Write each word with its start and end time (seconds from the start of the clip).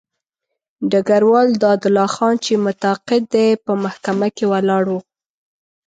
ډګروال 0.91 1.47
دادالله 1.63 2.07
خان 2.15 2.35
چې 2.45 2.53
متقاعد 2.65 3.23
دی 3.33 3.47
په 3.65 3.71
محکمه 3.83 4.27
کې 4.35 4.45
ولاړ 4.53 4.83
وو. 4.91 4.99